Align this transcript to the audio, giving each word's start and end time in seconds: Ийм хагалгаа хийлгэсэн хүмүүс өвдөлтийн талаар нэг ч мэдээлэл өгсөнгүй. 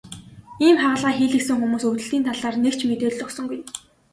Ийм 0.65 0.75
хагалгаа 0.81 1.13
хийлгэсэн 1.17 1.57
хүмүүс 1.59 1.83
өвдөлтийн 1.87 2.25
талаар 2.27 2.55
нэг 2.63 2.73
ч 2.79 2.81
мэдээлэл 2.89 3.23
өгсөнгүй. 3.25 3.59